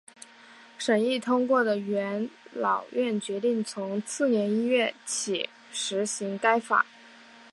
[0.79, 6.87] 审议通过的元老院决定从次年一月起施行该法。